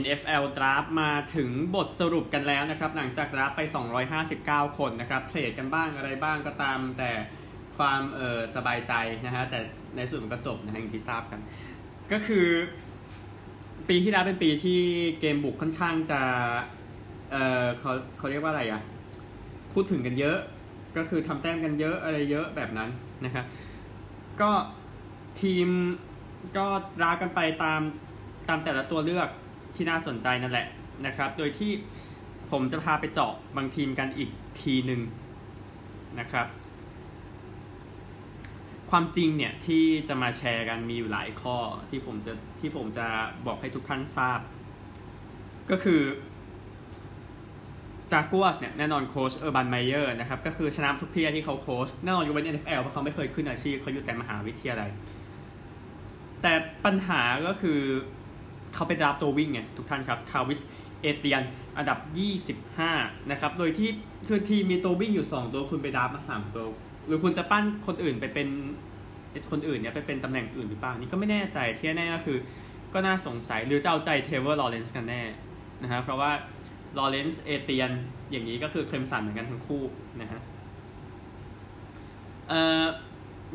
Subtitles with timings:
[0.00, 3.60] NFL Draft มาถึงบทสรุปกันแล้วนะครับ หลังจากรับไป
[4.20, 7.10] 259 คนนะครับเทรดกันบ้างอะไรบ้างก็ตามแต่
[7.76, 8.92] ความเออสบายใจ
[9.26, 9.58] นะฮะแต่
[9.96, 11.40] ในส่วนมันก็จบนะฮะอย่างที่ทราบกัน
[12.12, 12.46] ก็คือ
[13.88, 14.80] ปีที่แล้วเป็นปีที่
[15.20, 16.20] เกมบุกค่อนข้างจะ
[17.30, 18.82] เออเขาเขาเรียกว่าอะไรอะ
[19.72, 20.38] พูดถึงกันเยอะ
[20.96, 22.90] ก็คือทำแต้มกันเยอะอะไรเยอะแบบนั้น
[23.24, 23.44] นะครับ
[24.40, 24.50] ก็
[25.42, 25.68] ทีม
[26.56, 26.66] ก็
[27.02, 27.80] รากันไปตาม
[28.48, 29.28] ตามแต่ละตัวเลือก
[29.76, 30.66] ที่น่าสนใจนั่นแหละ
[31.06, 31.72] นะครับ โดยที่
[32.50, 34.30] ผมจะพาไปเจาะบางทีมกันอีก
[34.60, 35.00] ทีหนึ่ง
[36.20, 36.46] นะครับ
[38.90, 41.56] ความจริงเนี่ยที่จะมาแชร์กันมีอยู่หลายข้อ
[41.90, 43.06] ที่ผมจะที่ผมจะ
[43.46, 44.40] บอกให้ทุกท่านทราบ
[45.70, 46.00] ก็คือ
[48.12, 54.90] Jaguars เนี่ยแน่นอนโค้ช Urban Meyer นะครับก็คือชนะทุกที่ที่เขาโค้ชแน่นอนยกเว้น NFL เพราะเขาไม่เคยขึ้นอาชีพเขาอยู่แต่มหาวิทยาลัย
[56.42, 56.52] แต่
[56.84, 57.80] ปัญหาก็คือ
[58.74, 60.60] เขาไปรับตัววิ่งไงทุกท่านครับ Travis
[61.02, 61.42] Etienne
[61.76, 61.98] อันดับ
[62.64, 63.90] 25 นะครับ โดยที่
[64.28, 66.66] คือทีมมีตัววิ่งอยู่ 2 ตัวคุณไปรับมา 3 ตัว
[67.06, 68.48] หรือคุณจะปั้นคนอื่นไปเป็น
[69.50, 72.38] คนอื่นเนี่ยไปเป็นตำแหน่งอื่นหรือเปล่า นี่ก็ไม่แน่ใจที่แน่ก็คือ
[72.94, 75.22] ก็น่าสงสัยหรือจะเอาใจ Trevor Lawrence กันแน่
[75.82, 76.30] นะฮะเพราะว่า
[76.98, 77.90] Lawrence Etienne
[78.30, 79.82] อย่างนี้ก็คือ Clemson เหมือนกันทั้งคู่
[80.20, 80.40] นะฮะ
[82.48, 82.84] เอ่อ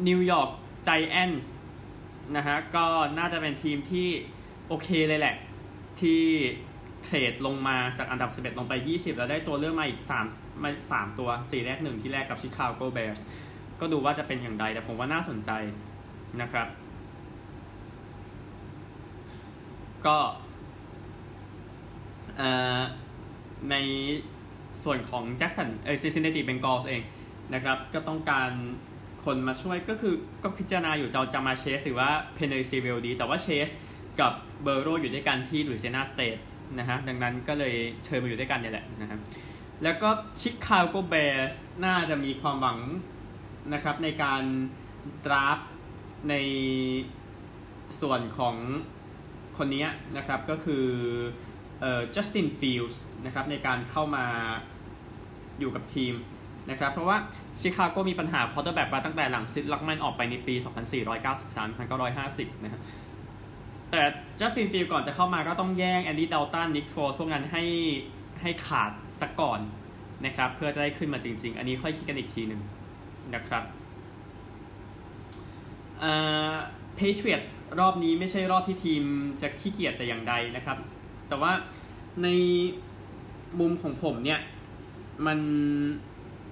[0.07, 0.49] New York
[0.85, 1.53] Giants
[2.35, 2.85] นะฮะก็
[3.17, 4.07] น่าจะเป็นทีมที่
[4.67, 5.35] โอเคเลยแหละ
[5.99, 6.21] ที่
[7.03, 13.19] trade ลงมาจากอันดับ 11 ลงไป 20 แล้วได้ตัวเลือกมาอีก3มา3ตัว 4 แลก 1 ที่แลกกับ Chicago Bears
[13.79, 15.51] ก็ดูว่าจะเป็นอย่างไรแต่ผมว่าน่าสนใจ
[16.41, 16.67] นะครับ
[20.05, 20.17] ก็
[23.71, 23.75] ใน
[24.83, 27.01] ส่วนของแจ็คสันเออ Cincinnati Bengals เอง
[27.53, 28.51] นะครับ ก็ต้องการ
[29.25, 33.69] คนมาช่วยก็คือก็พิจารณาอยู่จะจะมา Chase หรือว่า Penei Sewell ดี แต่ว่า Chase
[34.21, 36.37] กับ Burrow อยู่ด้วยกันที่ Louisiana State
[36.79, 39.19] นะฮะดังนั้นก็เลยเชิญมาอยู่ด้วยกันเนี่ยแหละนะครับ
[39.83, 41.53] แล้วก็ Chicago Bears
[41.85, 42.79] น่าจะมีความหวัง
[43.73, 44.43] นะครับในการ
[45.25, 45.59] draft
[46.29, 46.35] ใน
[48.01, 48.55] ส่วนของ
[49.57, 49.85] คนนี้
[50.17, 50.85] นะครับก็คือ
[51.81, 54.25] เอ่อ Justin Fields นะครับในการเข้ามา
[55.59, 56.13] อยู่กับทีม
[56.71, 57.17] นะครับเพราะว่า
[57.59, 60.55] ชิคาโกมีปัญหา quarterback มาตั้งแต่หลัง Sid Luckman ออกไปในปี
[61.59, 62.81] 2493-1950 นะครับ
[63.95, 64.07] แต่
[64.39, 67.63] Justin Fields ก่อนจะเข้ามาก็ต้องแย่ง Andy Dalton Nick Foles พวกนั้นให้
[68.41, 68.91] ให้ขาด
[69.21, 69.59] ซะก่อน
[70.25, 72.61] นะครับ เพื่อจะได้ขึ้นมาจริง ๆ อันนี้ค่อยคิดกันอีกทีหนึ่ง
[73.35, 73.63] นะครับ
[75.99, 76.13] เอ่
[76.51, 76.53] อ
[76.97, 79.03] Patriots รอบนี้ไม่ใช่รอบที่ทีม
[79.41, 80.77] จะขี้เกียจแต่อย่างใดนะครับ
[81.27, 81.51] แต่ว่า
[82.23, 82.27] ใน
[83.59, 84.39] มุมของผมเนี่ย
[85.25, 85.39] มัน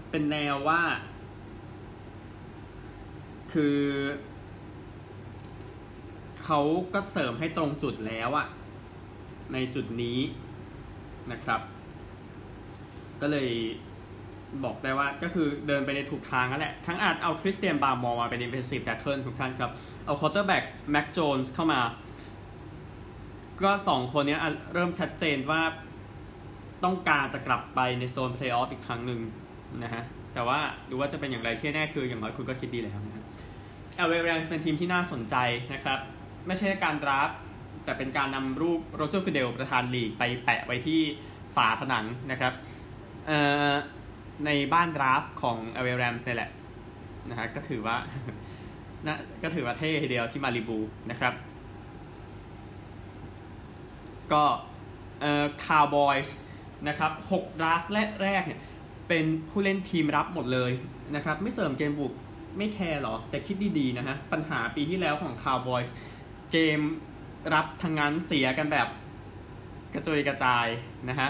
[0.10, 0.82] เป็นแนวว่า
[3.54, 3.78] คือ
[6.46, 6.60] เขา
[6.94, 8.48] ก็เสริมให้ตรงจุดแล้วอะ
[9.54, 10.20] ในจุดนี้
[11.32, 11.62] นะครับ
[13.22, 13.50] ก็เลย
[14.64, 19.72] บอกได้ว่าก็คือเดินไปในถูกทางนั่นแหละ ทั้งอาจเอา Christian Barmore มาเป็น defensive tackle ทุกท่านครับ
[20.06, 21.82] เอา quarterback Mac Jones เข้ามา
[23.62, 24.38] ก็สองคนนี้
[24.74, 25.62] เริ่มชัดเจนว่า
[26.84, 29.20] ต้องการจะกลับไปในโซนเพลย์ออฟอีกครั้งหนึ่ง
[29.84, 33.26] นะฮะ แต่ว่าดูว่าจะเป็นอย่างไรที่แน่คืออย่างน้อยคุณก็คิดดีแล้วนะ
[33.96, 35.36] เอลเวอร์แรนเป็นทีมที่น่าสนใจ
[35.74, 36.00] นะครับ
[36.48, 37.30] ไม่ใช่การ draft
[37.84, 41.02] แต่เป็นการนำรูป Roger Goodell ประธานลีกไปแปะไว้ที่
[41.56, 42.54] ฝาผนังนะครับ
[44.46, 46.50] ในบ้าน draft ของ LA Rams นี่แหละ
[47.30, 47.98] นะฮะก็ถือว่า
[49.06, 50.80] นะก็ถือว่าเท่ทีเดียวที่มาริบู
[51.12, 51.34] นะครับ
[54.34, 54.44] ก็
[55.22, 56.38] เอ่อคาวบอยส์
[56.88, 57.84] นะครับหก draft
[58.24, 58.62] แรกเนี่ย
[59.08, 60.72] เป็นผู้เล่นทีมรับหมดเลย
[61.16, 62.14] นะครับ ไม่เสริมเกมบุก
[62.58, 65.94] ไม่แคร์หรอ แต่คิดดีๆนะฮะ ปัญหาปีที่แล้วของคาวบอยส์
[66.54, 66.80] เกม
[67.54, 68.88] รับทางนั้นเสียกันแบบ
[69.94, 70.68] กระจุยกระจาย
[71.10, 71.30] นะฮะ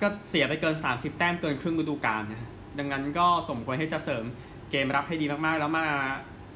[0.00, 4.24] ก็เสียไปเกิน 30 แต้มเกินครึ่งฤดูกาลนะ ดังนั้นก็สมควรให้จะเสริม
[4.70, 5.86] เกมรับให้ดีมากๆ แล้วมา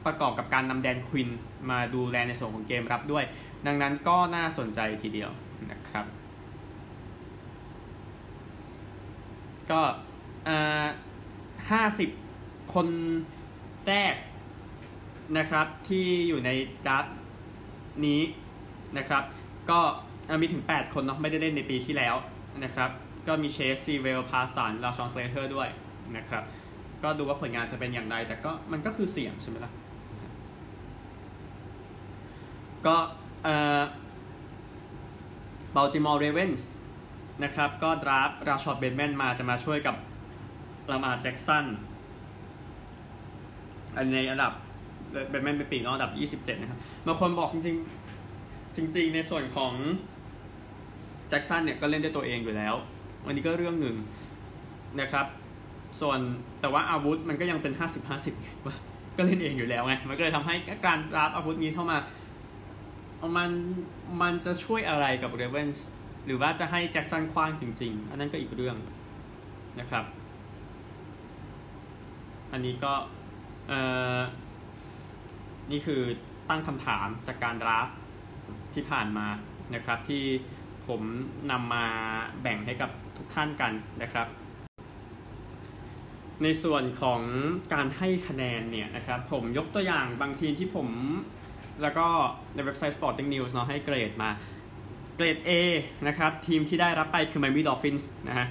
[0.06, 1.28] ประกอบกับการนำแดนควิน
[1.70, 3.24] มาดูแลในส่วนของเกมรับด้วย
[3.66, 5.30] ดังนั้นก็น่าสนใจทีเดียว
[5.70, 6.06] นะครับ
[9.70, 9.80] ก็
[11.70, 12.10] ห้าสิบ
[12.74, 12.88] คน
[13.88, 14.14] แรก
[15.38, 16.50] นะครับที่อยู่ใน
[16.88, 17.06] ดัต
[18.06, 18.20] นี้
[18.98, 19.22] นะครับ
[19.70, 19.80] ก็
[20.40, 22.14] มีถึง 8 คนเนาะไม่ได้เล่นในปีที่แล้ว
[22.64, 22.90] นะครับ
[23.28, 25.68] ก็มี Chase Sewell Parsons Rashawn Slater ด้วย
[26.16, 26.42] นะครับ
[27.02, 29.72] ก็ดูว่าผลงานจะเป็นอย่างไร แต่ก็มันก็คือเสี่ยงใช่ไหมล่ะ
[32.86, 32.96] ก็
[33.44, 33.82] เอ่อ
[35.76, 36.62] Baltimore Ravens
[37.44, 39.96] นะครับ ก็ draft Rashod Bateman มาจะมาช่วยกับ
[40.90, 41.66] ลามาแจ็กสัน
[44.12, 44.52] ในอันดับ
[45.28, 47.76] เบนแมนเป็นปีกนอกอันดับ 27 นะครับบางคนบอกจริง
[48.94, 49.72] จริง ๆ ในส่วนของ
[51.28, 52.74] แจ็คสันเนี่ยก็เล่นได้ตัวเองอยู่แล้ว
[53.26, 53.96] อันนี้ก็เรื่องหนึ่ง
[55.00, 55.26] นะครับ
[56.00, 56.18] ส่วน
[56.60, 57.72] แต่ว่าอาวุธมันก็ยังเป็น
[58.18, 58.76] 50-50ว่า
[59.16, 60.54] ก็เล่นเองอยู่แล้วไง มันก็เลยทำให้
[60.86, 61.98] การรับอาวุธนี้เข้ามา
[63.36, 63.50] มัน
[64.22, 65.86] มันจะช่วยอะไรกับเรเวนส์
[66.26, 68.76] หรือว่าจะให้แจ็คสันคว้างจริง ๆ อันนั้นก็อีกเรื่อง
[69.80, 70.04] นะครับ
[72.52, 72.92] อันนี้ก็
[73.68, 73.80] เอ่
[74.16, 74.18] อ
[75.70, 76.02] นี่คือ
[76.48, 77.88] ตั้งคำถามจากการดราฟ
[78.74, 79.26] ที่ผ่านมา
[79.74, 80.24] นะครับที่
[80.86, 81.00] ผม
[81.50, 81.86] นำมา
[82.42, 83.72] แบ่งให้กับทุกท่านกัน
[84.02, 84.26] นะครับ
[86.42, 87.20] ในส่วนของ
[87.74, 90.88] การให้คะแนนเนี่ยนะครับผมยกตัวอย่างบางทีมที่ผม
[91.82, 92.06] แล้วก็
[92.54, 94.30] ในเว็บไซต์ Sporting News เนาะให้เกรดมา
[95.16, 95.50] เกรด A
[96.06, 98.46] นะครับทีมที่ได้รับไปคือ Miami Dolphins นะฮะ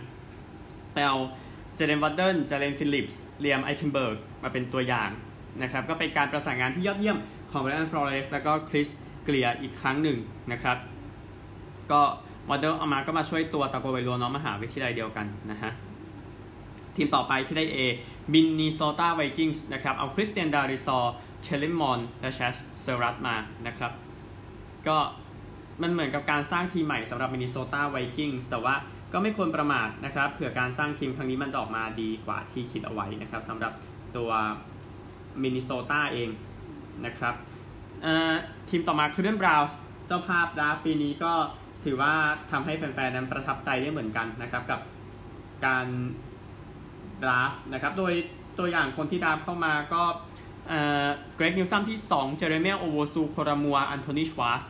[0.94, 1.18] แต่เอา
[1.76, 5.10] Jaylen Waddle Jaelan Phillips Liam Eichenberg มาเป็นตัวอย่าง
[5.64, 7.18] นะครับก็เป็นการประสานงานที่ยอดเยี่ยม
[7.52, 8.90] ของ Brian Flores แล้วก็ Chris
[9.24, 10.18] Grier อีกครั้งหนึ่ง
[10.52, 10.78] นะครับ
[11.92, 12.02] ก็
[12.50, 15.72] Waddle เอามาก็มาช่วย Tua Tagovailoa น้องมหาวิทยาลัยเดียวกันนะฮะ
[16.96, 17.78] ทีมต่อไปที่ได้ A
[18.34, 23.36] Minnesota Vikings นะครับเอา Christian Darrisaw Kellen Mond และ Chazz Surratt มา
[23.68, 23.92] นะครับ
[24.88, 24.98] ก็
[25.82, 28.76] มันเหมือนกับการสร้างทีมใหม่สำหรับ Minnesota Vikings แต่ว่า
[29.14, 33.74] ก็ไม่ควรประมาทนะครับเผื่อการสร้างทีมครั้งนี้มันจะออกมาดีกว่าที่คิดเอาไว้นะครับสำหรับ
[34.18, 34.32] ตัว
[35.42, 36.30] Minnesota เอง
[37.06, 37.36] นะครับ
[38.70, 41.34] ทีมต่อมาคือ Cleveland Browns เจ้าภาพดาปีนี้ก็
[41.84, 42.14] ถือว่า
[42.52, 44.82] ทำให้แฟนๆนั้นประทับใจได้เหมือนกันนะครับกับ
[45.66, 45.88] การ
[47.24, 48.14] draft นะครับโดย
[48.60, 50.04] ตัวอย่างคนที่ draft เข้ามาก็
[51.36, 54.66] Greg Newsome ที่ 2 Jeremiah Owusu-Koramoah Anthony Schwartz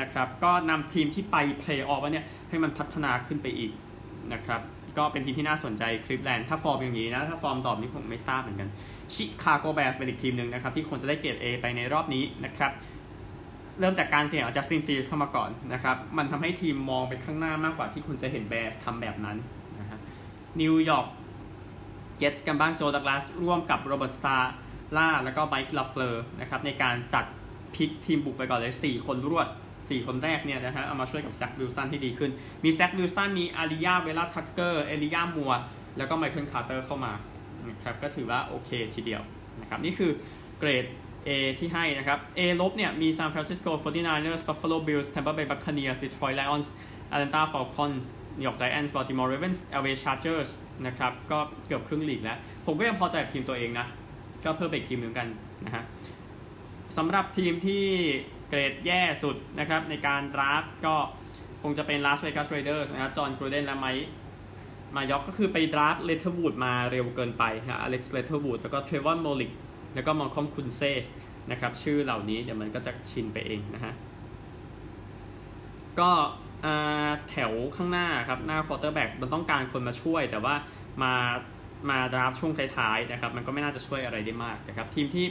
[0.00, 3.72] นะครับก็นำทีมที่ไปเพลย์ออฟเนี่ยให้มันพัฒนาขึ้นไปอีก
[4.34, 4.60] นะครับ
[4.98, 8.68] ก็เป็นทีมที่น่าสนใจ Cleveland ถ้าฟอร์มอย่างนี้นะถ้าฟอร์มตอบนี้ผมไม่ทราบเหมือนกัน
[9.14, 12.72] Chicago Bears เป็นอีกทีมหนึ่งนะครับที่ควรจะได้เกรด A ไปในรอบนี้นะครับ
[13.78, 19.36] เริ่มจากการเสี่ยงเอา Justin Fields เข้ามาก่อนนะครับมันทำให้ทีมมองไปข้างหน้ามากกว่าที่คุณจะเห็น Bears ทำแบบนั้น
[19.78, 19.98] นะฮะ
[20.60, 21.06] New York
[22.18, 27.24] Jets กันบ้าง Joe Douglas ร่วมกับ Robert Saleh แล้วก็ Mike LaFleur นะครับในการจัด
[27.74, 29.48] pick ทีมบุกไปก่อนเลย 4 คนรวด
[29.86, 32.30] 4 คนแรกเนี่ยนะฮะเอามาช่วยกับ Zach Wilson ที่ดีขึ้น
[32.64, 35.52] มี Zach Wilson มี Alijah Vera-Tucker Elijah Moore
[35.98, 37.12] แล้วก็ Michael Carter เข้ามา
[37.68, 39.22] นะครับก็ถือว่าโอเคทีเดียว
[39.60, 40.10] นะครับนี่คือ
[40.58, 40.86] เกรด
[41.26, 46.68] A ที่ให้นะครับ A ลบเนี่ยมี San Francisco 49ers Buffalo Bills Tampa Bay Buccaneers Detroit Lions
[47.14, 48.06] Atlanta Falcons
[48.38, 50.50] New York Giants Baltimore Ravens LA Chargers
[50.86, 53.86] นะครับก็เกือบครึ่งลีกแล้ว ผมก็ยังพอใจกับทีมตัวเองนะ
[54.44, 55.28] ก็เพิ่มไปอีกทีมหนึ่งกัน
[55.64, 55.84] นะฮะ
[56.96, 57.84] สำหรับทีมที่
[58.48, 60.96] เกรดแย่สุดนะครับในการ draft ก็
[61.62, 68.58] คงจะเป็น Las Vegas Raiders นะครับ Jon Gruden และ Mike Mayock ก็คือไป draft Leatherwood มาเร็วเกินไปนะ Alex Leatherwood
[68.62, 69.52] แล้วก็ Trevon Moehrig
[69.94, 70.92] แล้วก็ Malcolm Koonce
[71.50, 73.94] นะครับชื่อเหล่านี้เดี๋ยวมันก็จะชินไปเองนะฮะ
[76.00, 76.10] ก็
[77.30, 80.54] แถวข้างหน้าครับ หน้า quarterback มันต้องการคนมาช่วยแต่ว่า
[81.02, 81.12] มา
[81.90, 85.26] มา draft ช่วงท้ายๆนะครับมันก็ไม่น่าจะช่วยอะไรได้มากนะครับทีมที่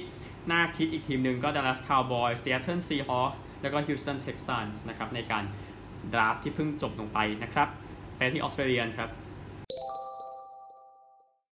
[0.52, 5.44] น่าคิดอีกทีมหนึ่งก็ Dallas Cowboys Seattle Seahawks แล้วก็ Houston Texans นะครับในการ
[6.14, 7.68] draft ที่เพิ่งจบลงไปนะครับ
[8.16, 9.10] ไปที่ออสเตรเลียครับ